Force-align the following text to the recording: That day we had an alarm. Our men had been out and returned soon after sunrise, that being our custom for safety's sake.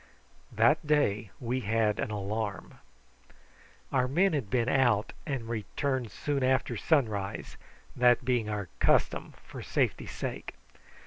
That 0.51 0.87
day 0.87 1.29
we 1.39 1.59
had 1.59 1.99
an 1.99 2.09
alarm. 2.09 2.79
Our 3.91 4.07
men 4.07 4.33
had 4.33 4.49
been 4.49 4.67
out 4.67 5.13
and 5.27 5.47
returned 5.47 6.09
soon 6.09 6.41
after 6.43 6.75
sunrise, 6.75 7.55
that 7.95 8.25
being 8.25 8.49
our 8.49 8.67
custom 8.79 9.35
for 9.45 9.61
safety's 9.61 10.09
sake. 10.09 10.55